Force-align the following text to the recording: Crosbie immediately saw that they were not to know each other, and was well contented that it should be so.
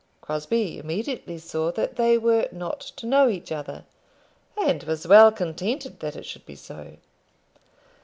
Crosbie 0.19 0.79
immediately 0.79 1.37
saw 1.37 1.71
that 1.73 1.95
they 1.95 2.17
were 2.17 2.47
not 2.51 2.79
to 2.79 3.05
know 3.05 3.29
each 3.29 3.51
other, 3.51 3.85
and 4.59 4.81
was 4.81 5.05
well 5.05 5.31
contented 5.31 5.99
that 5.99 6.15
it 6.15 6.25
should 6.25 6.47
be 6.47 6.55
so. 6.55 6.97